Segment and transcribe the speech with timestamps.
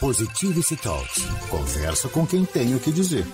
[0.00, 1.22] Positivity Talks.
[1.48, 3.24] Conversa com quem tem o que dizer.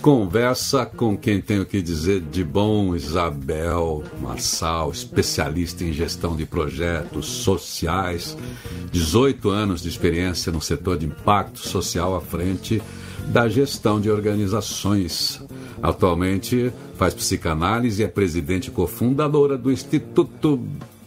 [0.00, 6.46] Conversa com quem tem o que dizer de bom, Isabel Marçal, especialista em gestão de
[6.46, 8.36] projetos sociais,
[8.90, 12.80] 18 anos de experiência no setor de impacto social à frente
[13.26, 15.42] da gestão de organizações.
[15.82, 20.58] Atualmente faz psicanálise e é presidente e cofundadora do Instituto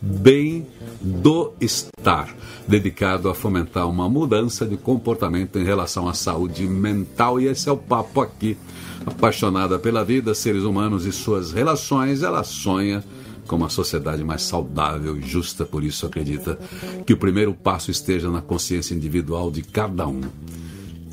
[0.06, 0.68] Bem
[1.04, 2.34] do Estar,
[2.68, 7.40] dedicado a fomentar uma mudança de comportamento em relação à saúde mental.
[7.40, 8.58] E esse é o papo aqui.
[9.06, 13.04] Apaixonada pela vida, seres humanos e suas relações, ela sonha
[13.46, 15.66] com uma sociedade mais saudável e justa.
[15.66, 16.58] Por isso, acredita
[17.06, 20.22] que o primeiro passo esteja na consciência individual de cada um.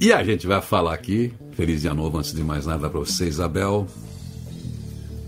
[0.00, 1.32] E a gente vai falar aqui.
[1.52, 3.88] Feliz dia novo, antes de mais nada, para você, Isabel.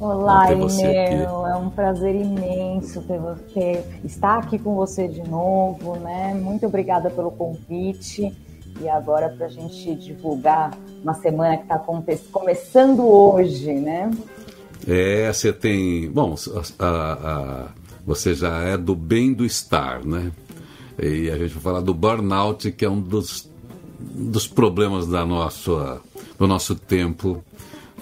[0.03, 1.47] Olá, Inel.
[1.47, 3.21] É um prazer imenso ter,
[3.55, 6.35] ter, estar aqui com você de novo, né?
[6.35, 8.37] Muito obrigada pelo convite.
[8.81, 11.79] E agora para a gente divulgar uma semana que está
[12.33, 14.11] começando hoje, né?
[14.89, 16.11] É, você tem.
[16.11, 16.35] Bom,
[16.81, 17.69] a, a,
[18.05, 20.33] você já é do bem do estar, né?
[21.01, 23.49] E a gente vai falar do burnout, que é um dos,
[24.01, 26.01] dos problemas da nossa,
[26.37, 27.45] do nosso tempo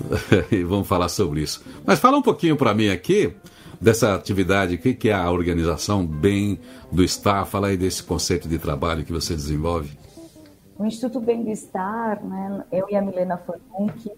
[0.50, 1.64] e vamos falar sobre isso.
[1.84, 3.34] Mas fala um pouquinho para mim aqui
[3.80, 6.60] dessa atividade, o que, é a organização Bem
[6.92, 7.44] do Estar?
[7.46, 9.98] Fala aí desse conceito de trabalho que você desenvolve.
[10.78, 14.10] O Instituto Bem do Estar, né, eu e a Milena Fornunk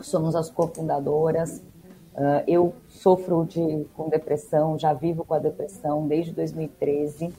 [0.00, 1.62] somos as cofundadoras.
[2.14, 7.32] Uh, eu sofro de, com depressão, já vivo com a depressão desde 2013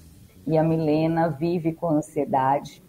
[0.46, 2.84] e a Milena vive com ansiedade.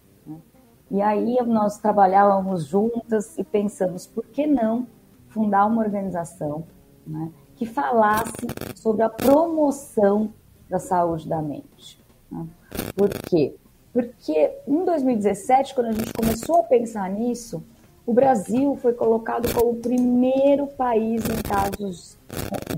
[0.91, 4.87] E aí nós trabalhávamos juntas e pensamos, por que não
[5.29, 6.65] fundar uma organização
[7.07, 10.33] né, que falasse sobre a promoção
[10.71, 12.01] da saúde da mente?
[12.31, 12.47] Né?
[12.95, 13.57] Por quê?
[13.93, 17.65] Porque em 2017, quando a gente começou a pensar nisso,
[18.07, 22.17] o Brasil foi colocado como o primeiro país em casos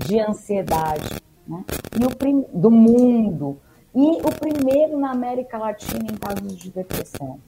[0.07, 1.63] de ansiedade né?
[1.99, 3.59] e o do mundo
[3.93, 7.39] e o primeiro na América Latina em casos de depressão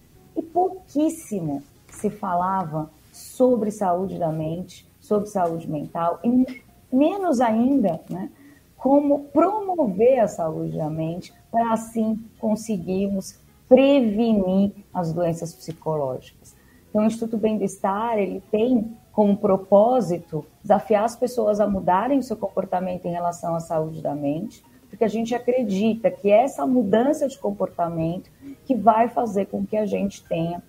[0.53, 8.29] pouquíssimo se falava sobre saúde da mente, sobre saúde mental, e menos ainda, né,
[8.78, 16.56] como promover a saúde da mente para assim conseguirmos prevenir as doenças psicológicas.
[16.90, 22.35] Então, o Instituto Bem-Estar, ele tem como propósito desafiar as pessoas a mudarem o seu
[22.35, 27.38] comportamento em relação à saúde da mente, porque a gente acredita que essa mudança de
[27.38, 28.29] comportamento
[28.66, 30.62] que vai fazer com que a gente tenha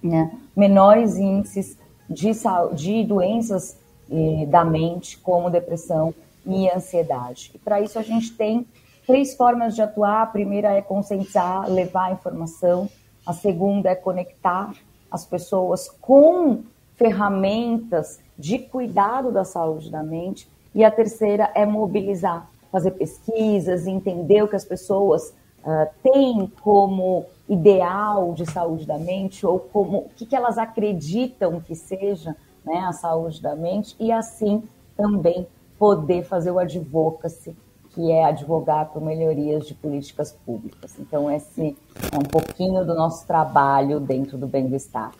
[0.00, 1.76] né, menores índices
[2.08, 2.30] de,
[2.74, 3.76] de doenças
[4.08, 6.14] eh, da mente, como depressão
[6.46, 7.50] e ansiedade.
[7.56, 8.64] E para isso a gente tem
[9.04, 10.22] três formas de atuar.
[10.22, 12.88] A primeira é conscientizar, levar a informação.
[13.26, 14.72] A segunda é conectar
[15.10, 16.62] as pessoas com
[16.94, 20.48] ferramentas de cuidado da saúde da mente.
[20.72, 25.32] E a terceira é mobilizar fazer pesquisas, entender o que as pessoas
[25.64, 31.58] uh, têm como ideal de saúde da mente ou como o que, que elas acreditam
[31.58, 34.62] que seja né, a saúde da mente e assim
[34.94, 35.46] também
[35.78, 37.56] poder fazer o advocacy,
[37.92, 40.98] que é advogar por melhorias de políticas públicas.
[41.00, 41.74] Então, esse
[42.12, 45.12] é um pouquinho do nosso trabalho dentro do bem-estar.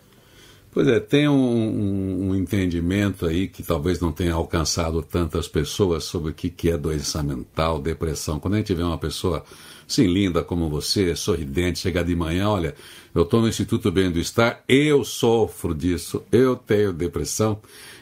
[0.77, 6.33] Pois é, tem um, um, entendimento aí que talvez não tenha alcançado tantas pessoas sobre
[6.33, 8.39] o que, que é doença mental, depressão.
[8.39, 9.43] Quando a gente vê uma pessoa
[9.89, 12.75] assim linda como você, sorridente, chegar de manhã, olha,
[13.15, 17.59] eu estou no Instituto Bem do Estar, eu sofro disso, eu tenho depressão.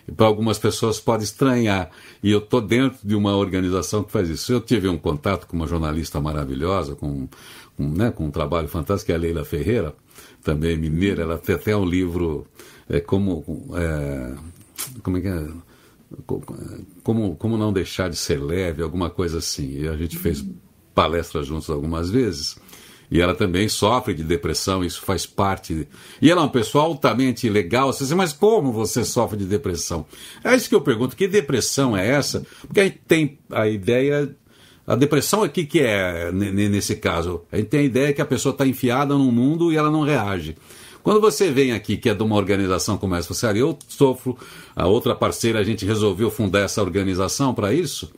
[0.08, 1.92] E para algumas pessoas pode estranhar.
[2.24, 4.52] E eu estou dentro de uma organização que faz isso.
[4.52, 7.28] Eu tive um contato com uma jornalista maravilhosa, com,
[7.76, 9.94] com, né, com um trabalho fantástico, que é a Leila Ferreira
[10.44, 12.46] também mineira, ela tem até um livro
[12.88, 13.44] é, como
[13.74, 14.34] é,
[15.02, 15.48] como é que é?
[17.02, 19.80] Como, como não deixar de ser leve, alguma coisa assim.
[19.80, 20.44] E a gente fez
[20.94, 22.56] palestras juntos algumas vezes.
[23.10, 25.88] E ela também sofre de depressão, isso faz parte.
[26.20, 27.92] E ela é uma pessoa altamente legal.
[27.92, 30.06] Você diz, mas como você sofre de depressão?
[30.42, 32.46] É isso que eu pergunto: que depressão é essa?
[32.60, 34.34] Porque a gente tem a ideia
[34.86, 38.52] a depressão aqui que é nesse caso, a gente tem a ideia que a pessoa
[38.52, 40.56] está enfiada num mundo e ela não reage.
[41.02, 44.38] Quando você vem aqui, que é de uma organização como essa, você, eu sofro,
[44.74, 48.10] a outra parceira, a gente resolveu fundar essa organização para isso.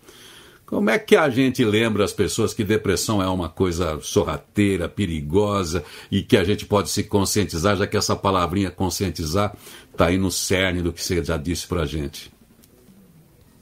[0.64, 5.84] Como é que a gente lembra as pessoas que depressão é uma coisa sorrateira, perigosa
[6.10, 9.56] e que a gente pode se conscientizar, já que essa palavrinha conscientizar
[9.90, 12.35] está aí no cerne do que você já disse para a gente?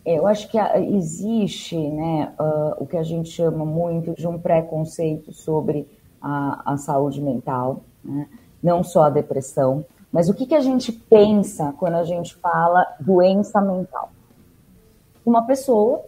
[0.05, 5.33] Eu acho que existe né, uh, o que a gente chama muito de um preconceito
[5.33, 5.89] sobre
[6.21, 8.29] a, a saúde mental, né?
[8.63, 9.85] não só a depressão.
[10.13, 14.11] Mas o que, que a gente pensa quando a gente fala doença mental?
[15.25, 16.05] Uma pessoa,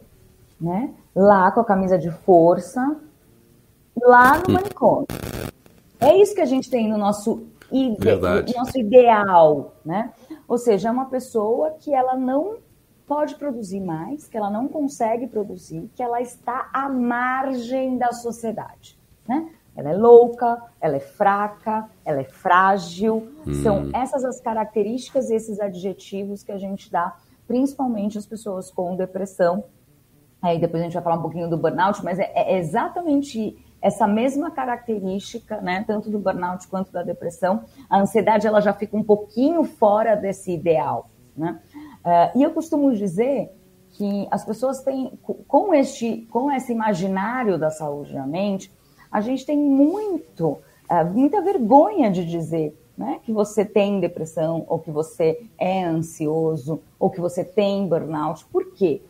[0.61, 2.97] né, lá com a camisa de força,
[4.01, 5.07] lá no manicômio.
[5.99, 10.13] É isso que a gente tem no nosso, ide no nosso ideal, né?
[10.47, 12.59] Ou seja, é uma pessoa que ela não
[13.07, 18.99] pode produzir mais, que ela não consegue produzir, que ela está à margem da sociedade,
[19.29, 19.49] né?
[19.77, 23.29] Ela é louca, ela é fraca, ela é frágil.
[23.47, 23.55] Hum.
[23.63, 27.15] São essas as características, esses adjetivos que a gente dá,
[27.47, 29.65] principalmente às pessoas com depressão.
[30.41, 34.07] Aí depois a gente vai falar um pouquinho do burnout, mas é, é exatamente essa
[34.07, 37.65] mesma característica, né, tanto do burnout quanto da depressão.
[37.91, 41.61] A ansiedade ela já fica um pouquinho fora desse ideal, né?
[42.07, 43.51] Uh, e eu costumo dizer
[43.91, 45.19] que as pessoas têm,
[45.49, 48.71] com este, com esse imaginário da saúde da mente,
[49.11, 50.59] a gente tem muito,
[50.89, 56.81] uh, muita vergonha de dizer né, que você tem depressão, ou que você é ansioso,
[56.97, 58.45] ou que você tem burnout.
[58.47, 59.03] Por quê?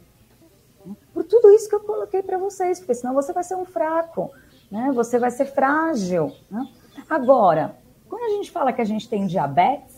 [1.13, 4.31] Por tudo isso que eu coloquei para vocês, porque senão você vai ser um fraco,
[4.71, 4.91] né?
[4.95, 6.33] você vai ser frágil.
[6.51, 6.67] Né?
[7.11, 7.77] Agora,
[8.09, 9.96] quando a gente fala que a gente tem diabetes,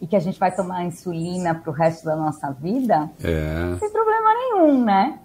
[0.00, 3.64] e que a gente vai tomar insulina para o resto da nossa vida, é.
[3.64, 5.18] não tem problema nenhum, né?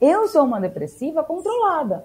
[0.00, 2.04] Eu sou uma depressiva controlada.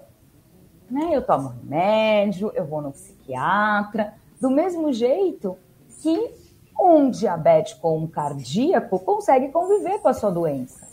[0.90, 1.10] Né?
[1.12, 5.56] Eu tomo remédio, eu vou no psiquiatra, do mesmo jeito
[6.02, 6.32] que
[6.80, 10.88] um diabético ou um cardíaco consegue conviver com a sua doença.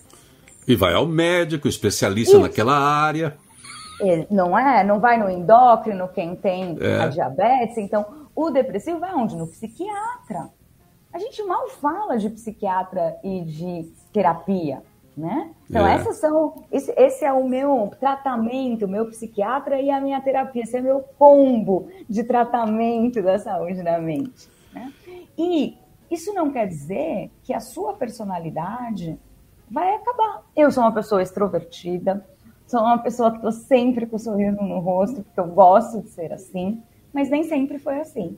[0.67, 2.41] E vai ao médico, especialista Isso.
[2.41, 3.37] naquela área.
[4.29, 4.83] Não é?
[4.83, 6.99] Não vai no endócrino quem tem é.
[6.99, 7.77] a diabetes.
[7.77, 8.05] Então,
[8.35, 9.35] o depressivo vai onde?
[9.35, 10.49] No psiquiatra.
[11.17, 14.83] A gente mal fala de psiquiatra e de terapia
[15.17, 15.49] né?
[15.67, 15.95] Então, é.
[15.95, 16.63] essas são.
[16.71, 20.61] Esse, esse, é o meu tratamento, o meu psiquiatra e a minha terapia.
[20.61, 24.47] Esse é o meu combo de tratamento da saúde da mente.
[24.71, 24.93] Né?
[25.35, 25.75] E
[26.11, 29.17] isso não quer dizer que a sua personalidade
[29.67, 30.43] vai acabar.
[30.55, 32.23] Eu sou uma pessoa extrovertida,
[32.67, 36.09] sou uma pessoa que estou sempre com um sorriso no rosto, porque eu gosto de
[36.09, 36.79] ser assim,
[37.11, 38.37] mas nem sempre foi assim.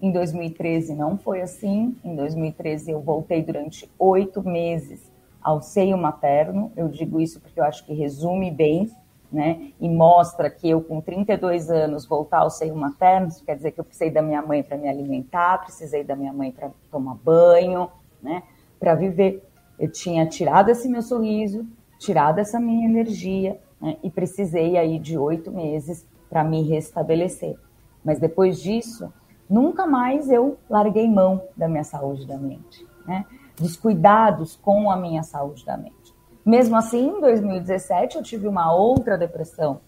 [0.00, 1.96] Em 2013 não foi assim.
[2.04, 5.10] Em 2013 eu voltei durante oito meses
[5.42, 6.70] ao seio materno.
[6.76, 8.90] Eu digo isso porque eu acho que resume bem,
[9.30, 9.72] né?
[9.80, 13.80] E mostra que eu, com 32 anos, voltar ao seio materno, isso quer dizer que
[13.80, 17.90] eu precisei da minha mãe para me alimentar, precisei da minha mãe para tomar banho,
[18.22, 18.42] né?
[18.78, 19.42] Para viver.
[19.78, 21.66] Eu tinha tirado esse meu sorriso,
[21.98, 23.96] tirado essa minha energia, né?
[24.02, 27.56] e precisei aí de oito meses para me restabelecer.
[28.04, 29.12] Mas depois disso,
[29.48, 33.24] nunca mais eu larguei mão da minha saúde da mente, né?
[33.56, 36.14] dos cuidados com a minha saúde da mente.
[36.44, 39.80] Mesmo assim, em 2017, eu tive uma outra depressão.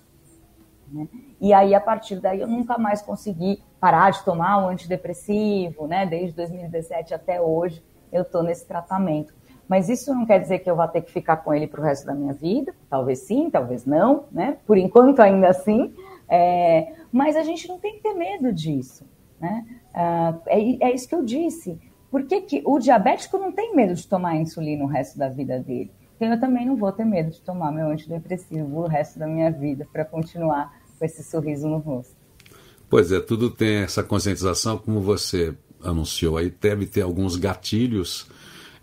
[0.92, 1.08] Né?
[1.40, 5.86] E aí, a partir daí, eu nunca mais consegui parar de tomar o um antidepressivo,
[5.86, 6.04] né?
[6.04, 9.32] Desde 2017 até hoje, eu estou nesse tratamento.
[9.66, 11.84] Mas isso não quer dizer que eu vá ter que ficar com ele para o
[11.84, 12.74] resto da minha vida.
[12.90, 14.58] Talvez sim, talvez não, né?
[14.66, 15.94] Por enquanto, ainda assim.
[16.28, 16.92] É...
[17.12, 19.04] Mas a gente não tem que ter medo disso,
[19.40, 19.64] né?
[19.94, 21.78] Ah, é, é isso que eu disse.
[22.10, 25.58] Por que, que o diabético não tem medo de tomar insulina o resto da vida
[25.60, 25.90] dele?
[26.16, 29.50] Então eu também não vou ter medo de tomar meu antidepressivo o resto da minha
[29.50, 32.14] vida para continuar com esse sorriso no rosto.
[32.90, 38.28] Pois é, tudo tem essa conscientização, como você anunciou aí, deve ter alguns gatilhos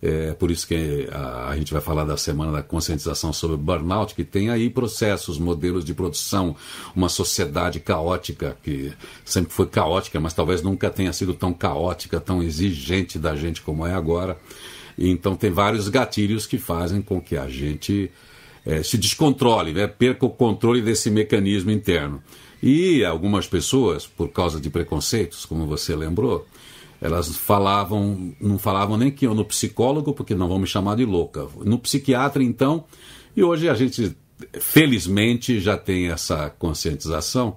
[0.02, 4.14] é por isso que a, a, gente vai falar da semana da conscientização sobre burnout,
[4.14, 6.56] que tem aí processos, modelos de produção,
[6.96, 8.94] uma sociedade caótica, que
[9.26, 13.86] sempre foi caótica, mas talvez nunca tenha sido tão caótica, tão exigente da gente como
[13.88, 14.38] é agora.
[14.98, 18.12] Então tem vários gatilhos que fazem com que a gente
[18.66, 19.88] é, se descontrole, né?
[19.88, 22.22] perca o controle desse mecanismo interno.
[22.62, 26.48] E algumas pessoas, por causa de preconceitos, como você lembrou,
[27.02, 31.06] elas falavam, não falavam nem que iam no psicólogo, porque não vão me chamar de
[31.06, 31.48] louca.
[31.64, 32.86] No psiquiatra, então,
[33.36, 34.16] e hoje a gente,
[34.60, 37.56] felizmente, já tem essa conscientização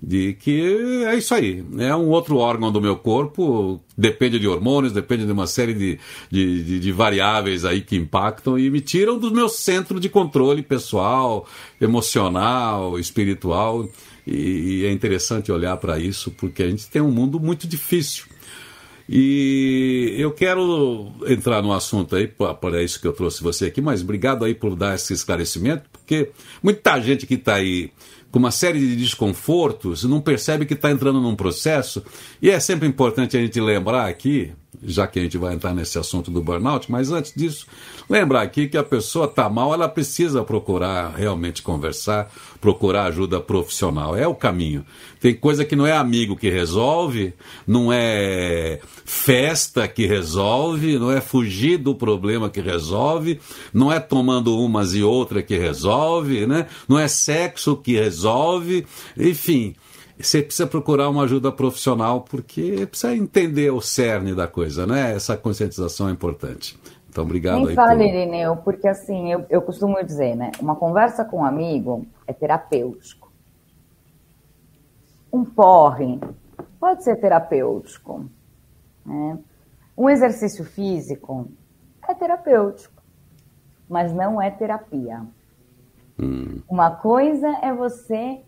[0.00, 4.92] de que é isso aí, é um outro órgão do meu corpo, depende de hormônios,
[4.92, 5.98] depende de uma série de,
[6.30, 10.62] de, de, de variáveis aí que impactam e me tiram do meu centro de controle
[10.62, 11.48] pessoal,
[11.80, 13.88] emocional, espiritual.
[14.26, 18.26] E, e é interessante olhar para isso porque a gente tem um mundo muito difícil
[19.08, 24.02] e eu quero entrar no assunto aí, para isso que eu trouxe você aqui, mas
[24.02, 26.30] obrigado aí por dar esse esclarecimento, porque
[26.62, 27.90] muita gente que está aí
[28.30, 32.02] com uma série de desconfortos não percebe que está entrando num processo,
[32.42, 34.52] e é sempre importante a gente lembrar aqui,
[34.82, 37.66] já que a gente vai entrar nesse assunto do burnout, mas antes disso,
[38.08, 42.30] lembrar aqui que a pessoa está mal, ela precisa procurar realmente conversar,
[42.60, 44.16] procurar ajuda profissional.
[44.16, 44.84] É o caminho.
[45.20, 47.34] Tem coisa que não é amigo que resolve,
[47.66, 53.40] não é festa que resolve, não é fugir do problema que resolve,
[53.72, 56.66] não é tomando umas e outras que resolve, né?
[56.88, 59.74] não é sexo que resolve, enfim
[60.18, 65.14] você precisa procurar uma ajuda profissional porque precisa entender o cerne da coisa, né?
[65.14, 66.78] Essa conscientização é importante.
[67.08, 67.74] Então, obrigado Nem aí.
[67.74, 68.14] fale, por...
[68.14, 70.52] Irineu, porque assim, eu, eu costumo dizer, né?
[70.60, 73.32] Uma conversa com um amigo é terapêutico.
[75.32, 76.18] Um porre
[76.80, 78.24] pode ser terapêutico.
[79.04, 79.38] Né?
[79.96, 81.48] Um exercício físico
[82.06, 83.02] é terapêutico,
[83.88, 85.22] mas não é terapia.
[86.18, 86.60] Hum.
[86.68, 88.40] Uma coisa é você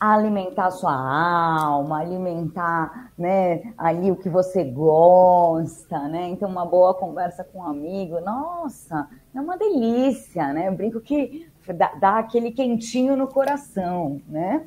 [0.00, 6.28] alimentar sua alma, alimentar, né, ali o que você gosta, né?
[6.30, 10.68] Então uma boa conversa com um amigo, nossa, é uma delícia, né?
[10.68, 14.64] Eu brinco que dá, dá aquele quentinho no coração, né?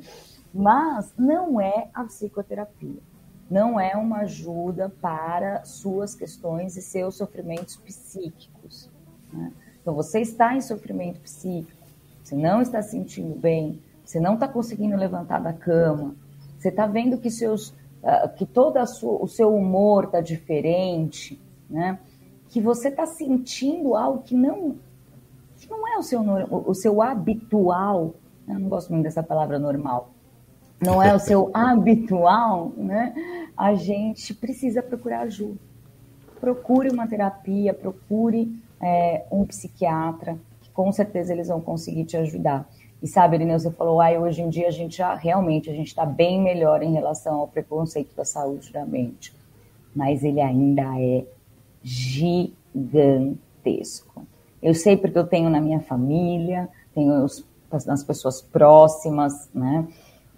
[0.54, 3.02] Mas não é a psicoterapia.
[3.50, 8.88] Não é uma ajuda para suas questões e seus sofrimentos psíquicos.
[9.32, 9.52] Né?
[9.82, 11.82] Então, você está em sofrimento psíquico,
[12.22, 16.14] você não está se sentindo bem, você não está conseguindo levantar da cama,
[16.58, 17.70] você está vendo que, seus,
[18.02, 21.98] uh, que todo o seu humor está diferente, né?
[22.48, 24.76] que você está sentindo algo que não,
[25.56, 28.14] que não é o seu, o seu habitual,
[28.46, 28.54] né?
[28.54, 30.10] eu não gosto muito dessa palavra normal,
[30.80, 33.14] não é o seu habitual, né?
[33.56, 35.58] a gente precisa procurar ajuda.
[36.40, 42.68] Procure uma terapia, procure é, um psiquiatra, que com certeza eles vão conseguir te ajudar.
[43.04, 45.88] E sabe, Irineu, você falou, ai, hoje em dia a gente já, realmente, a gente
[45.88, 49.30] está bem melhor em relação ao preconceito da saúde da mente.
[49.94, 51.26] Mas ele ainda é
[51.82, 53.36] gigantesco.
[54.62, 57.26] Eu sei porque eu tenho na minha família, tenho
[57.86, 59.86] nas pessoas próximas, né?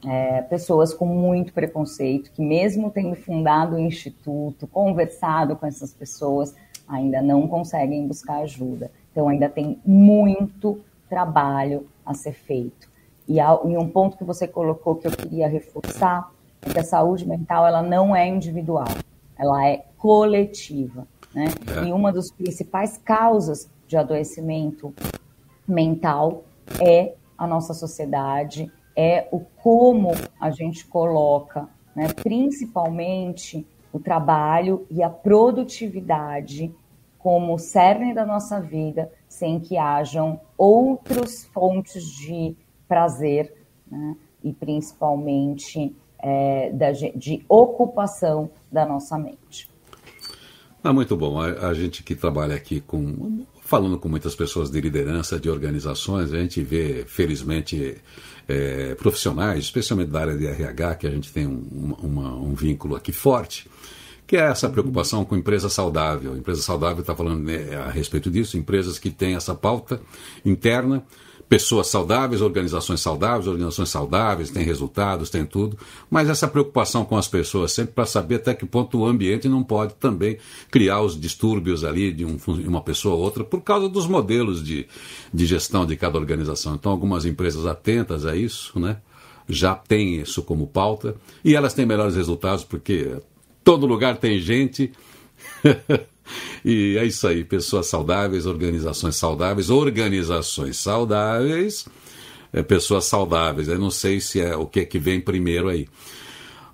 [0.04, 6.52] É, pessoas com muito preconceito, que mesmo tendo fundado o instituto, conversado com essas pessoas,
[6.88, 8.90] ainda não conseguem buscar ajuda.
[9.12, 12.88] Então ainda tem muito trabalho a ser feito.
[13.28, 16.30] E, e um ponto que você colocou que eu queria reforçar
[16.62, 18.88] é que a saúde mental ela não é individual,
[19.36, 21.06] ela é coletiva.
[21.34, 21.46] Né?
[21.82, 21.88] É.
[21.88, 24.94] E uma das principais causas de adoecimento
[25.66, 26.44] mental
[26.80, 35.02] é a nossa sociedade, é o como a gente coloca, né, principalmente o trabalho e
[35.02, 36.74] a produtividade
[37.18, 42.56] como cerne da nossa vida, sem que hajam outras fontes de
[42.86, 43.52] prazer
[43.90, 44.16] né?
[44.42, 49.68] e principalmente é, da, de ocupação da nossa mente.
[50.82, 51.40] Ah, muito bom.
[51.40, 56.32] A, a, gente que trabalha aqui com falando com muitas pessoas de liderança de organizações,
[56.32, 58.00] a gente vê, felizmente,
[58.46, 62.94] é, profissionais, especialmente da área de RH, que a gente tem um, uma, um vínculo
[62.94, 63.68] aqui forte,
[64.26, 66.36] que é essa preocupação com empresa saudável.
[66.36, 70.00] Empresa saudável está falando né, a respeito disso, empresas que têm essa pauta
[70.44, 71.04] interna,
[71.48, 75.78] pessoas saudáveis, organizações saudáveis, organizações saudáveis, têm resultados, têm tudo,
[76.10, 79.62] mas essa preocupação com as pessoas sempre para saber até que ponto o ambiente não
[79.62, 80.38] pode também
[80.72, 84.88] criar os distúrbios ali de um, uma pessoa ou outra por causa dos modelos de,
[85.32, 86.74] de gestão de cada organização.
[86.74, 88.96] Então, algumas empresas atentas a isso, né?
[89.48, 91.14] Já têm isso como pauta
[91.44, 93.12] e elas têm melhores resultados porque
[93.66, 94.92] todo lugar tem gente.
[96.64, 101.84] e é isso aí, pessoas saudáveis, organizações saudáveis, organizações saudáveis,
[102.52, 103.66] é, pessoas saudáveis.
[103.66, 105.88] Eu não sei se é o que é que vem primeiro aí.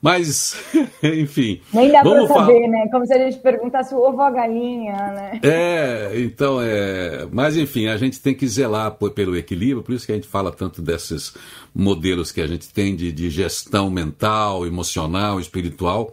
[0.03, 0.55] Mas,
[1.03, 1.63] enfim.
[1.73, 2.87] Nem dá para saber, né?
[2.91, 5.41] Como se a gente perguntasse o ovo ou a galinha, né?
[5.43, 7.27] É, então é.
[7.33, 10.29] Mas, enfim, a gente tem que zelar por, pelo equilíbrio, por isso que a gente
[10.29, 11.33] fala tanto desses
[11.75, 16.13] modelos que a gente tem de, de gestão mental, emocional, espiritual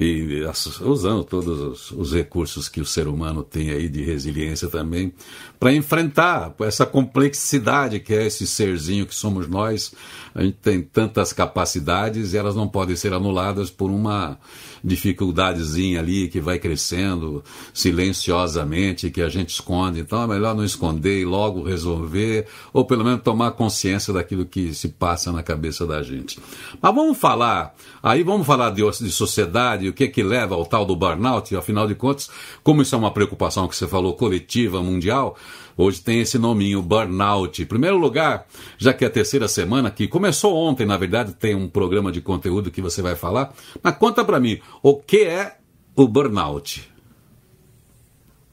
[0.00, 0.44] e
[0.82, 5.12] usando todos os, os, recursos que o ser humano tem aí de resiliência também
[5.58, 9.92] para enfrentar essa complexidade que é esse serzinho que somos nós.
[10.32, 14.38] A gente tem tantas capacidades e elas não podem ser anuladas por uma
[14.82, 17.42] dificuldadezinha ali que vai crescendo
[17.72, 20.00] silenciosamente, que a gente esconde.
[20.00, 24.74] Então é melhor não esconder e logo resolver, ou pelo menos tomar consciência daquilo que
[24.74, 26.38] se passa na cabeça da gente.
[26.80, 30.84] Mas vamos falar, aí vamos falar de, de sociedade, o que que leva ao tal
[30.84, 32.30] do burnout, afinal de contas,
[32.62, 35.36] como isso é uma preocupação que você falou coletiva, mundial,
[35.80, 37.62] Hoje tem esse nominho, burnout.
[37.62, 41.54] Em primeiro lugar, já que é a terceira semana, que começou ontem, na verdade, tem
[41.54, 43.54] um programa de conteúdo que você vai falar.
[43.80, 45.56] Mas conta para mim, o que é
[45.96, 46.88] o burnout?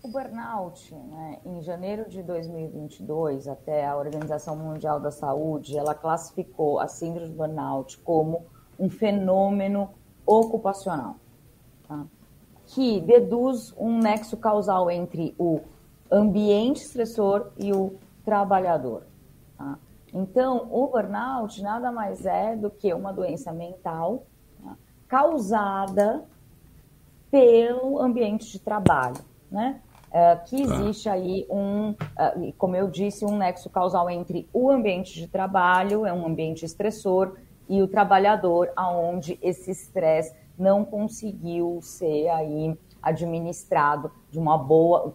[0.05, 6.79] o burnout, né, em janeiro de 2022, até a Organização Mundial da Saúde, ela classificou
[6.79, 8.45] a síndrome de burnout como
[8.79, 9.89] um fenômeno
[10.23, 11.15] ocupacional,
[11.87, 12.05] tá?
[12.67, 15.61] que deduz um nexo causal entre o
[16.11, 19.07] ambiente estressor e o trabalhador.
[19.57, 19.79] Tá?
[20.13, 24.23] Então, o burnout nada mais é do que uma doença mental?
[25.15, 26.25] Causada
[27.31, 29.79] pelo ambiente de trabalho, né?
[30.09, 30.75] Uh, que tá.
[30.75, 36.05] existe aí um, uh, como eu disse, um nexo causal entre o ambiente de trabalho,
[36.05, 37.37] é um ambiente estressor,
[37.69, 45.13] e o trabalhador, aonde esse estresse não conseguiu ser aí administrado de uma boa,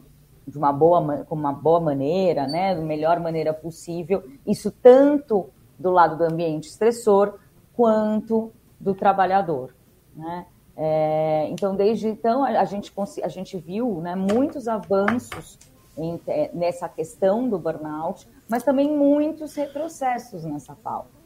[0.49, 4.25] de uma boa, com uma boa maneira, né, da melhor maneira possível.
[4.47, 7.35] Isso tanto do lado do ambiente estressor
[7.75, 9.75] quanto do trabalhador,
[10.21, 10.47] né?
[10.77, 15.59] É, então, desde então, a, gente, a gente viu né, muitos avanços
[15.97, 21.21] em, é, nessa questão do burnout, mas também muitos retrocessos nessa pauta.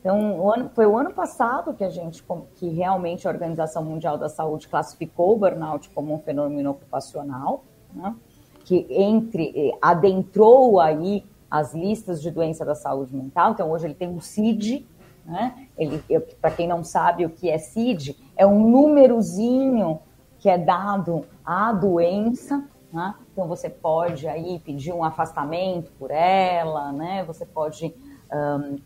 [0.00, 2.24] Então, o ano, foi o ano passado que a gente,
[2.56, 7.62] que realmente a Organização Mundial da Saúde classificou o burnout como um fenômeno ocupacional,
[7.94, 8.16] né?
[8.64, 13.52] que entre adentrou aí as listas de doença da saúde mental.
[13.52, 14.86] Então, hoje ele tem o CID,
[15.24, 15.68] né?
[15.76, 16.02] Ele,
[16.40, 20.00] para quem não sabe o que é CID, é um númerozinho
[20.38, 22.64] que é dado à doença.
[22.92, 23.14] Né?
[23.32, 27.24] Então, você pode aí pedir um afastamento por ela, né?
[27.24, 27.94] Você pode
[28.32, 28.76] um,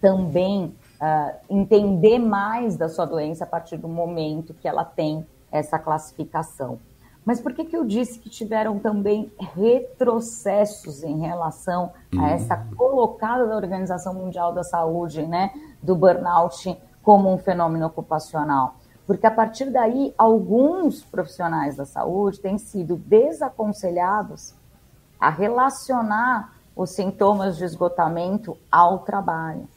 [0.00, 5.78] também uh, entender mais da sua doença a partir do momento que ela tem essa
[5.78, 6.78] classificação.
[7.24, 12.26] Mas por que, que eu disse que tiveram também retrocessos em relação a uhum.
[12.26, 18.74] essa colocada da Organização Mundial da Saúde, né, do burnout como um fenômeno ocupacional?
[19.06, 24.54] Porque a partir daí, alguns profissionais da saúde têm sido desaconselhados
[25.18, 29.68] a relacionar os sintomas de esgotamento ao trabalho.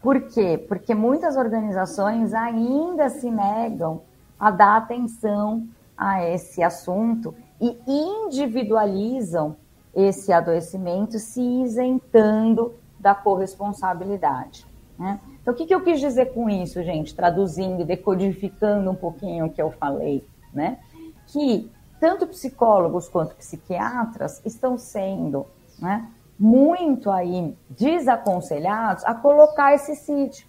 [0.00, 0.64] Por quê?
[0.66, 4.02] Porque muitas organizações ainda se negam
[4.38, 5.68] a dar atenção
[6.00, 9.54] a esse assunto e individualizam
[9.94, 14.66] esse adoecimento, se isentando da corresponsabilidade.
[14.98, 15.20] Né?
[15.42, 17.14] Então, o que, eu quis dizer com isso, gente?
[17.14, 20.78] Traduzindo, decodificando um pouquinho o que eu falei, né?
[21.26, 25.46] Que tanto psicólogos quanto psiquiatras estão sendo
[25.78, 26.08] né,
[26.38, 30.48] muito aí desaconselhados a colocar esse CID.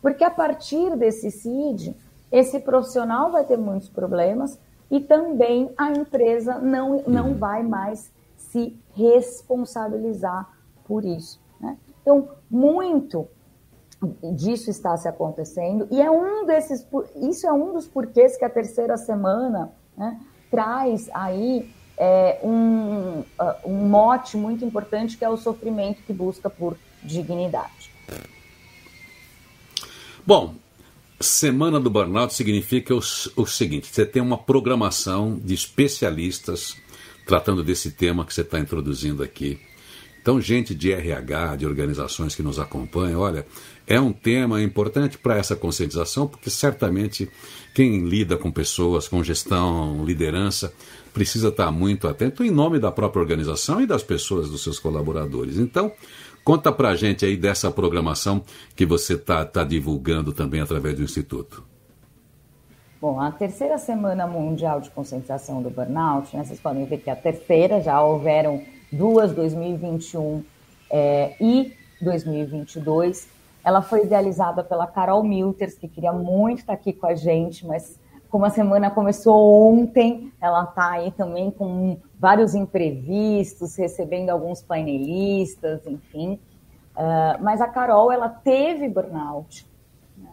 [0.00, 1.94] Porque a partir desse CID,
[2.30, 4.58] esse profissional vai ter muitos problemas
[4.90, 7.38] e também a empresa não, não uhum.
[7.38, 10.48] vai mais se responsabilizar
[10.84, 11.40] por isso.
[11.60, 11.76] Né?
[12.02, 13.28] Então, muito
[14.32, 18.50] disso está se acontecendo e é um desses, isso é um dos porquês que a
[18.50, 20.18] terceira semana né,
[20.50, 23.24] traz aí é, um, uh,
[23.66, 27.92] um mote muito importante que é o sofrimento que busca por dignidade.
[30.26, 30.54] Bom,
[31.22, 33.00] Semana do Burnout significa o,
[33.36, 36.78] o seguinte: você tem uma programação de especialistas
[37.26, 39.60] tratando desse tema que você está introduzindo aqui.
[40.22, 43.46] Então, gente de RH, de organizações que nos acompanham, olha,
[43.86, 47.30] é um tema importante para essa conscientização, porque certamente
[47.74, 50.72] quem lida com pessoas, com gestão, liderança,
[51.12, 55.58] precisa estar muito atento em nome da própria organização e das pessoas, dos seus colaboradores.
[55.58, 55.92] Então,
[56.44, 58.42] conta para a gente aí dessa programação
[58.74, 61.64] que você está tá divulgando também através do Instituto.
[63.00, 67.16] Bom, a terceira Semana Mundial de Conscientização do Burnout, né, vocês podem ver que a
[67.16, 70.44] terceira, já houveram duas, 2021
[70.90, 73.28] é, e 2022.
[73.64, 77.99] Ela foi idealizada pela Carol Milters, que queria muito estar aqui com a gente, mas
[78.30, 85.84] como a semana começou ontem, ela está aí também com vários imprevistos, recebendo alguns painelistas,
[85.86, 86.38] enfim.
[86.96, 89.66] Uh, mas a Carol, ela teve burnout
[90.16, 90.30] né?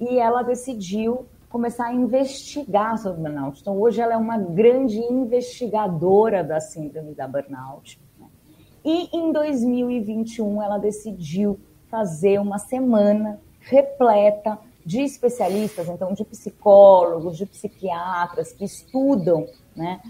[0.00, 3.60] e ela decidiu começar a investigar sobre burnout.
[3.60, 8.00] Então, hoje ela é uma grande investigadora da síndrome da burnout.
[8.18, 8.26] Né?
[8.84, 17.44] E em 2021 ela decidiu fazer uma semana repleta de especialistas, então de psicólogos, de
[17.44, 20.00] psiquiatras que estudam né,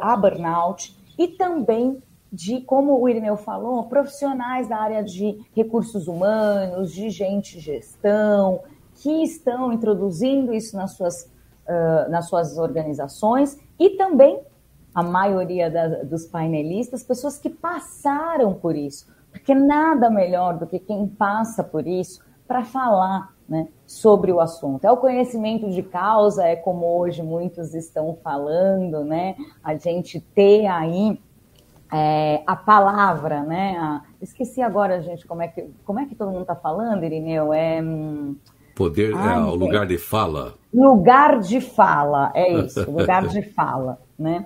[0.00, 2.02] a burnout e também
[2.32, 8.62] de, como o Irineu falou, profissionais da área de recursos humanos, de gente gestão,
[8.94, 11.30] que estão introduzindo isso nas suas,
[11.68, 14.40] uh, nas suas organizações e também
[14.94, 20.78] a maioria da, dos painelistas, pessoas que passaram por isso, porque nada melhor do que
[20.78, 24.84] quem passa por isso para falar né, sobre o assunto.
[24.84, 29.36] É o conhecimento de causa, é como hoje muitos estão falando, né?
[29.62, 31.20] A gente ter aí
[31.92, 33.76] é, a palavra, né?
[33.78, 37.52] A, esqueci agora, gente, como é que, como é que todo mundo está falando, Irineu?
[37.52, 38.36] É, hum,
[38.76, 40.52] Poder, é, Ai, é, o lugar de fala.
[40.72, 44.44] Lugar de fala, é isso, lugar de fala, né?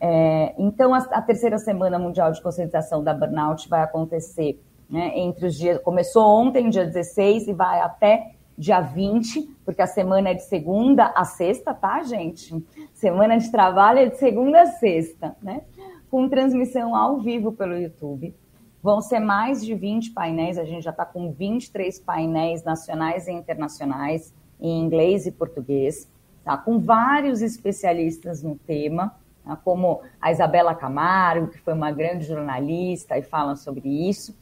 [0.00, 5.46] É, então, a, a, terceira semana mundial de conscientização da burnout vai acontecer né, entre
[5.46, 5.78] os dias.
[5.82, 11.12] Começou ontem, dia 16, e vai até dia 20, porque a semana é de segunda
[11.14, 12.54] a sexta, tá, gente?
[12.94, 15.62] Semana de trabalho é de segunda a sexta, né?
[16.10, 18.34] Com transmissão ao vivo pelo YouTube.
[18.82, 23.32] Vão ser mais de 20 painéis, a gente já está com 23 painéis nacionais e
[23.32, 26.08] internacionais, em inglês e português,
[26.44, 26.56] tá?
[26.56, 29.14] com vários especialistas no tema,
[29.44, 29.56] tá?
[29.56, 34.34] como a Isabela Camargo, que foi uma grande jornalista e fala sobre isso.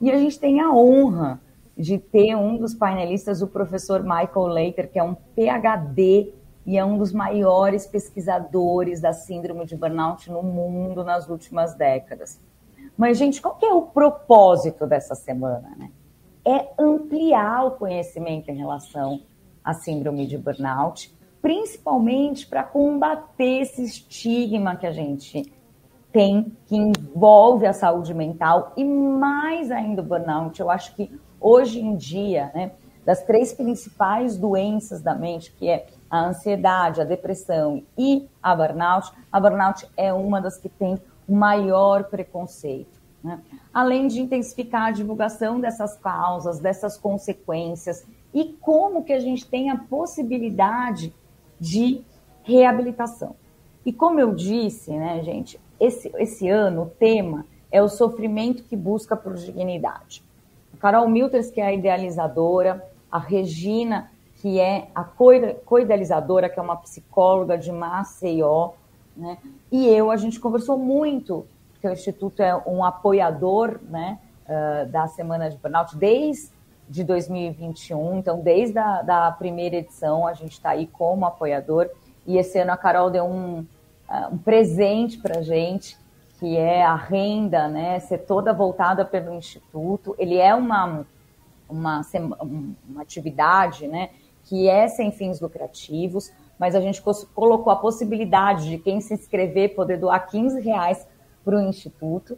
[0.00, 1.40] E a gente tem a honra
[1.76, 6.32] de ter um dos painelistas, o professor Michael Later, que é um PhD
[6.64, 12.40] e é um dos maiores pesquisadores da síndrome de burnout no mundo nas últimas décadas.
[12.96, 15.74] Mas, gente, qual que é o propósito dessa semana?
[15.76, 15.90] Né?
[16.44, 19.20] É ampliar o conhecimento em relação
[19.64, 25.52] à síndrome de burnout, principalmente para combater esse estigma que a gente
[26.12, 30.60] tem, que envolve a saúde mental e mais ainda o burnout.
[30.60, 31.10] Eu acho que
[31.42, 32.72] hoje em dia, né,
[33.04, 39.12] das três principais doenças da mente, que é a ansiedade, a depressão e a burnout,
[39.30, 43.00] a burnout é uma das que tem o maior preconceito.
[43.22, 43.40] Né?
[43.72, 49.70] Além de intensificar a divulgação dessas causas, dessas consequências e como que a gente tem
[49.70, 51.12] a possibilidade
[51.58, 52.02] de
[52.42, 53.36] reabilitação.
[53.84, 58.76] E como eu disse, né, gente, esse, esse ano o tema é o sofrimento que
[58.76, 60.22] busca por dignidade.
[60.82, 66.74] Carol Milters, que é a idealizadora, a Regina, que é a co-idealizadora, que é uma
[66.74, 68.72] psicóloga de Maceió,
[69.16, 69.38] né?
[69.70, 75.06] E eu, a gente conversou muito, porque o Instituto é um apoiador né, uh, da
[75.06, 76.50] Semana de Burnout desde
[77.06, 81.88] 2021, então desde a da primeira edição a gente está aí como apoiador,
[82.26, 85.96] e esse ano a Carol deu um, uh, um presente para gente,
[86.42, 90.12] que é a renda, né, ser toda voltada pelo Instituto.
[90.18, 91.06] Ele é uma,
[91.68, 92.00] uma,
[92.42, 94.10] uma atividade né,
[94.42, 97.00] que é sem fins lucrativos, mas a gente
[97.32, 101.06] colocou a possibilidade de quem se inscrever poder doar 15 reais
[101.44, 102.36] para o Instituto.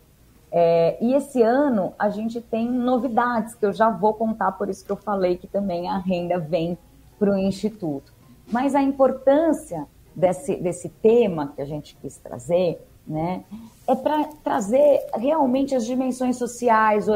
[0.53, 4.85] É, e esse ano a gente tem novidades que eu já vou contar, por isso
[4.85, 6.77] que eu falei que também a renda vem
[7.19, 8.13] para o Instituto.
[8.53, 13.45] Mas a importância desse, desse tema que a gente quis trazer né,
[13.87, 17.07] é para trazer realmente as dimensões sociais,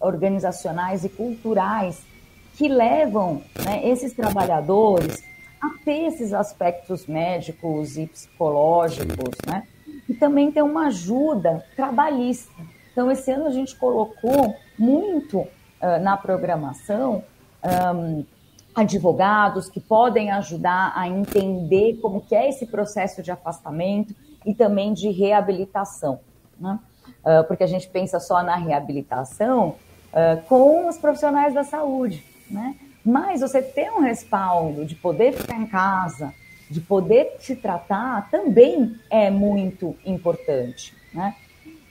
[0.00, 2.02] organizacionais e culturais
[2.54, 5.22] que levam né, esses trabalhadores
[5.60, 9.66] a ter esses aspectos médicos e psicológicos, né?
[10.08, 12.50] E também ter uma ajuda trabalhista.
[12.90, 15.48] Então, esse ano a gente colocou muito uh,
[16.02, 17.22] na programação
[17.94, 18.24] um,
[18.74, 24.92] advogados que podem ajudar a entender como que é esse processo de afastamento e também
[24.92, 26.20] de reabilitação,
[26.58, 26.78] né?
[27.24, 29.76] Uh, porque a gente pensa só na reabilitação
[30.12, 32.76] uh, com os profissionais da saúde, né?
[33.04, 36.32] Mas você ter um respaldo de poder ficar em casa,
[36.70, 41.34] de poder se tratar, também é muito importante, né?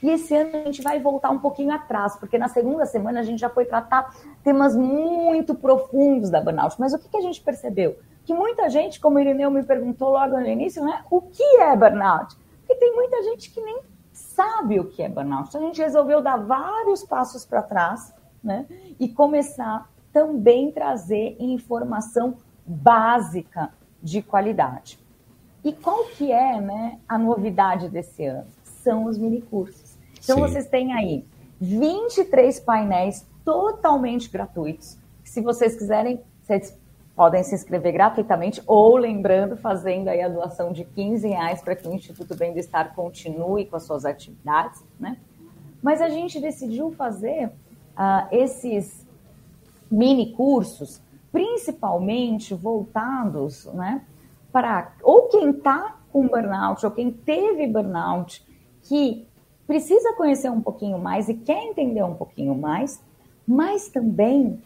[0.02, 3.24] E esse ano a gente vai voltar um pouquinho atrás, porque na segunda semana a
[3.24, 6.76] gente já foi tratar temas muito profundos da burnout.
[6.80, 7.98] Mas o que, que a gente percebeu?
[8.24, 11.04] Que muita gente, como o Irineu me perguntou logo no início, né?
[11.12, 12.38] O que é burnout?
[12.70, 13.82] Porque tem muita gente que nem
[14.14, 15.50] sabe o que é burnout.
[15.50, 18.68] Então a gente resolveu dar vários passos para trás, né?
[19.00, 25.00] E começar também trazer informação básica de qualidade.
[25.64, 28.46] E qual que é né, a novidade desse ano?
[28.64, 29.98] São os minicursos.
[30.24, 30.42] Então Sim.
[30.44, 31.26] vocês têm aí
[31.60, 34.96] 23 painéis totalmente gratuitos.
[35.24, 36.78] Se vocês quiserem, vocês
[37.20, 41.86] podem se inscrever gratuitamente ou, lembrando, fazendo aí a doação de 15 reais para que
[41.86, 45.18] o Instituto Bem-Estar continue com as suas atividades, né?
[45.84, 49.06] Mas a gente decidiu fazer uh, esses
[49.92, 54.02] mini cursos, principalmente voltados né,
[54.50, 58.42] para ou quem está com burnout ou quem teve burnout,
[58.84, 59.28] que
[59.68, 63.04] precisa conhecer um pouquinho mais e quer entender um pouquinho mais,
[63.46, 64.62] mas também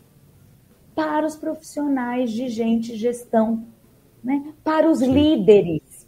[0.95, 3.63] para os profissionais de gente gestão,
[4.23, 4.53] né?
[4.63, 6.08] para os líderes,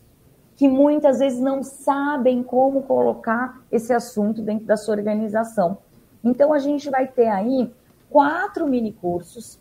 [0.55, 5.77] que muitas vezes não sabem como colocar esse assunto dentro da sua organização.
[6.23, 7.71] Então, a gente vai ter aí
[8.09, 9.59] quatro mini cursos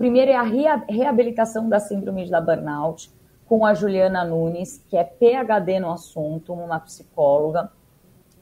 [0.00, 0.42] primeiro é a
[0.88, 3.12] reabilitação da síndrome da burnout,
[3.44, 7.70] com a Juliana Nunes, que é PhD no assunto, uma psicóloga,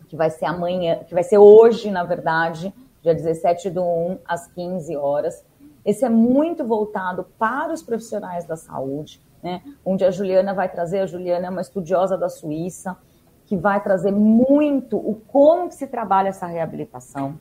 [0.06, 4.46] que vai ser amanhã, que vai ser hoje, na verdade, dia 17 do 1, às
[4.46, 5.44] 15 horas.
[5.88, 9.62] Esse é muito voltado para os profissionais da saúde, né?
[9.82, 12.94] Onde a Juliana vai trazer, a Juliana é uma estudiosa da Suíça,
[13.46, 17.40] que vai trazer muito o como que se trabalha essa reabilitação.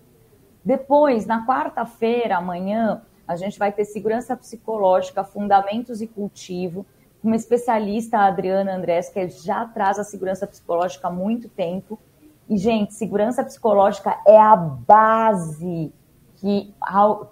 [0.64, 6.86] Depois, na quarta-feira, amanhã, a gente vai ter segurança psicológica, fundamentos e cultivo,
[7.22, 12.00] uma especialista, a Adriana Andrés, que já traz a segurança psicológica há muito tempo.
[12.48, 15.92] E, gente, segurança psicológica é a base
[16.38, 16.74] que,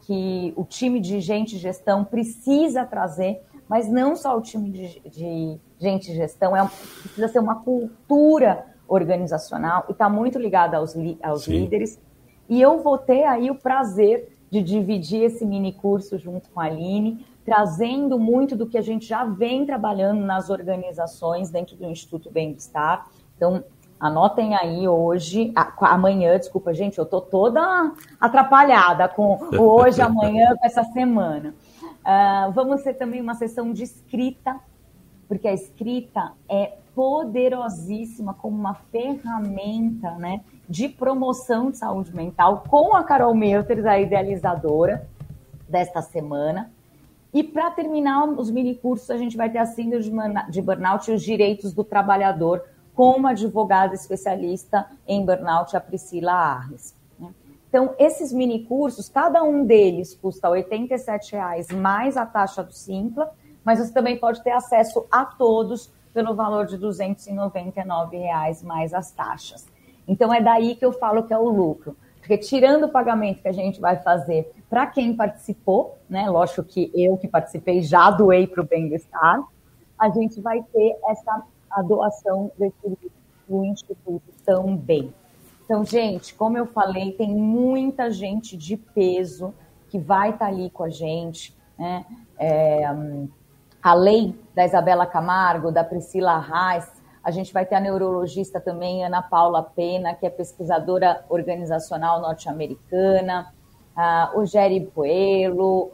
[0.01, 5.59] que o time de gente gestão precisa trazer, mas não só o time de, de
[5.79, 6.67] gente gestão, é,
[7.01, 11.99] precisa ser uma cultura organizacional e está muito ligada aos, aos líderes.
[12.47, 16.65] E eu vou ter aí o prazer de dividir esse mini curso junto com a
[16.65, 22.31] Aline, trazendo muito do que a gente já vem trabalhando nas organizações dentro do Instituto
[22.31, 23.07] Bem-Estar.
[23.35, 23.63] Então,
[23.99, 30.83] anotem aí hoje, amanhã, desculpa, gente, eu tô toda atrapalhada com hoje, amanhã, com essa
[30.83, 31.53] semana.
[31.81, 34.59] Uh, vamos ter também uma sessão de escrita,
[35.27, 42.95] porque a escrita é poderosíssima como uma ferramenta, né, de promoção de saúde mental com
[42.95, 45.07] a Carol Melters, a idealizadora
[45.67, 46.71] desta semana.
[47.33, 50.09] E para terminar os mini cursos, a gente vai ter a síndrome
[50.49, 52.63] de burnout e os direitos do trabalhador
[52.95, 56.95] com uma advogada especialista em burnout, a Priscila Arres.
[57.19, 57.29] Né?
[57.67, 63.31] Então, esses mini cursos, cada um deles custa R$ 87,00 mais a taxa do Simpla,
[63.63, 69.11] mas você também pode ter acesso a todos pelo valor de R$ 299,00 mais as
[69.11, 69.67] taxas.
[70.07, 71.97] Então, é daí que eu falo que é o lucro.
[72.19, 76.27] Porque tirando o pagamento que a gente vai fazer para quem participou, né?
[76.27, 79.43] Lógico que eu que participei já doei para o bem-estar,
[79.99, 81.43] a gente vai ter essa
[81.75, 82.97] a doação desse
[83.47, 85.13] do Instituto também.
[85.63, 89.53] Então, gente, como eu falei, tem muita gente de peso
[89.89, 92.05] que vai estar tá ali com a gente, né?
[92.37, 92.83] É,
[93.81, 96.89] além da Isabela Camargo, da Priscila Reis,
[97.23, 103.51] a gente vai ter a neurologista também, Ana Paula Pena, que é pesquisadora organizacional norte-americana,
[104.35, 105.91] o Jerry Poelo,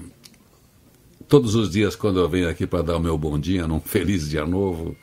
[1.28, 4.30] todos os dias, quando eu venho aqui para dar o meu bom dia, num feliz
[4.30, 4.96] dia novo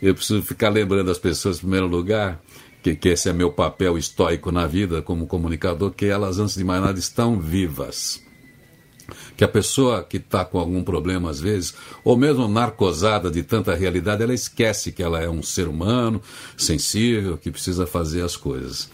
[0.00, 2.40] eu preciso ficar lembrando as pessoas, em primeiro lugar,
[2.80, 6.62] que, que esse é meu papel estoico na vida como comunicador, que elas, antes de
[6.62, 8.22] mais nada, estão vivas
[9.40, 11.72] que a pessoa que está com algum problema às vezes,
[12.04, 16.20] ou mesmo narcosada de tanta realidade, ela esquece que ela é um ser humano
[16.58, 18.90] sensível, que precisa fazer as coisas.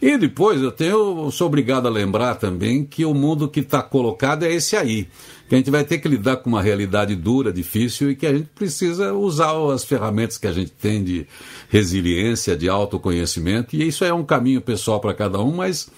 [0.00, 4.44] E depois eu tenho, sou obrigado a lembrar também que o mundo que está colocado
[4.44, 5.06] é esse aí
[5.46, 8.32] que a gente vai ter que lidar com uma realidade dura, difícil e que a
[8.32, 11.26] gente precisa usar as ferramentas que a gente tem de
[11.68, 13.76] resiliência, de autoconhecimento.
[13.76, 15.90] E isso é um caminho pessoal para cada um, mas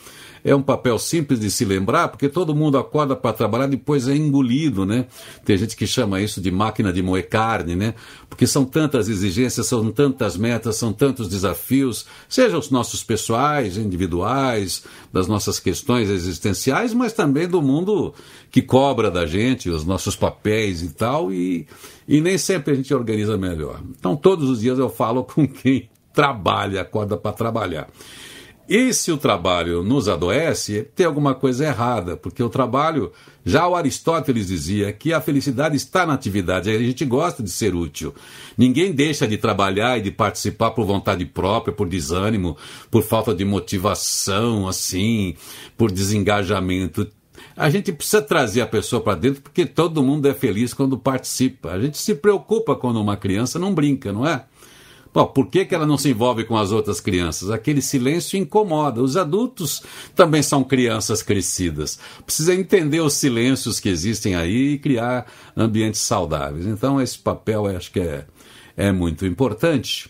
[0.45, 4.17] é um papel simples de se lembrar, porque todo mundo acorda para trabalhar, depois é
[4.17, 5.07] engolido, né?
[5.45, 7.95] Tem gente que chama isso de máquina de moer carne, né?
[8.29, 14.85] Porque são tantas exigências, são tantas metas, são tantos desafios, sejam os nossos pessoais, individuais,
[15.13, 18.13] das nossas questões existenciais, mas também do mundo
[18.51, 21.67] que cobra da gente, os nossos papéis e tal, e,
[22.09, 23.81] e nem sempre a gente organiza melhor.
[23.99, 27.89] Então, todos os dias eu falo com quem trabalha, acorda para trabalhar.
[28.69, 33.13] E se o trabalho nos adoece, tem alguma coisa errada, porque o trabalho,
[33.45, 37.75] já o Aristóteles dizia que a felicidade está na atividade, a gente gosta de ser
[37.75, 38.15] útil.
[38.57, 42.57] Ninguém deixa de trabalhar e de participar por vontade própria, por desânimo,
[42.91, 45.35] por falta de motivação, assim,
[45.77, 47.09] por desengajamento.
[47.57, 51.73] A gente precisa trazer a pessoa para dentro porque todo mundo é feliz quando participa.
[51.73, 54.45] A gente se preocupa quando uma criança não brinca, não é?
[55.15, 57.51] Bom, por que, que ela não se envolve com as outras crianças?
[57.51, 59.03] Aquele silêncio incomoda.
[59.03, 59.83] Os adultos
[60.15, 61.99] também são crianças crescidas.
[62.25, 66.67] Precisa entender os silêncios que existem aí e criar ambientes saudáveis.
[66.67, 68.25] Então, esse papel acho que é,
[68.75, 70.09] é muito importante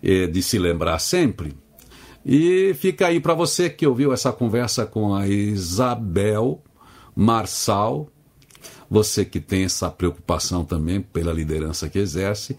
[0.00, 1.52] é, de se lembrar sempre.
[2.24, 6.62] E fica aí para você que ouviu essa conversa com a Isabel
[7.14, 8.08] Marçal,
[8.90, 12.56] você que tem essa preocupação também pela liderança que exerce,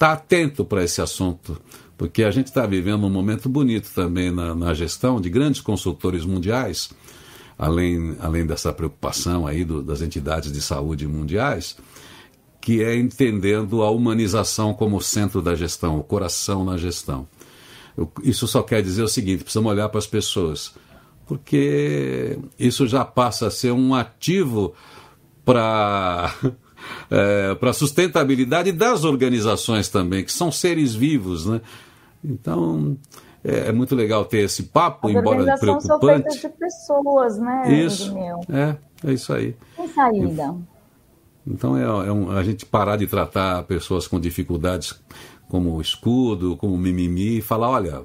[0.00, 1.60] está atento para esse assunto,
[1.98, 6.24] porque a gente está vivendo um momento bonito também na, na, gestão de grandes consultores
[6.24, 6.88] mundiais,
[7.58, 11.76] além, além dessa preocupação aí do, das entidades de saúde mundiais,
[12.62, 17.28] que é entendendo a humanização como centro da gestão, o coração na gestão.
[18.22, 20.72] Isso só quer dizer o seguinte: precisamos olhar para as pessoas,
[21.26, 24.72] porque isso já passa a ser um ativo
[25.44, 26.34] para
[27.10, 31.60] é, para a sustentabilidade das organizações também, que são seres vivos, né?
[32.24, 32.96] Então,
[33.44, 35.86] é, é muito legal ter esse papo, As embora preocupante.
[35.86, 37.84] são feitas de pessoas, né?
[37.84, 38.14] Isso,
[38.52, 38.76] é,
[39.08, 39.56] é isso aí.
[39.76, 40.54] Tem saída.
[41.46, 44.94] Então, é, é um, a gente parar de tratar pessoas com dificuldades
[45.48, 48.02] como escudo, como mimimi, e falar, olha,